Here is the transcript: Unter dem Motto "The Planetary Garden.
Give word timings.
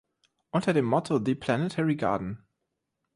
Unter 0.49 0.73
dem 0.73 0.85
Motto 0.85 1.23
"The 1.23 1.35
Planetary 1.35 1.95
Garden. 1.95 2.43